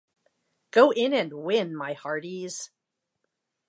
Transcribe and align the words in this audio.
Go 0.71 0.89
in 0.89 1.13
and 1.13 1.31
win, 1.31 1.75
my 1.75 1.93
hearties! 1.93 2.71